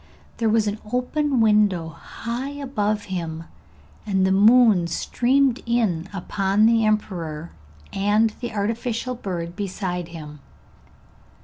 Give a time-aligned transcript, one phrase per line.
[0.37, 3.43] There was an open window high above him,
[4.03, 7.51] and the moon streamed in upon the emperor,
[7.93, 10.39] and the artificial bird beside him.